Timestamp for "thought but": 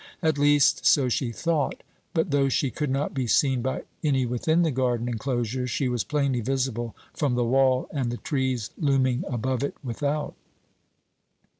1.31-2.31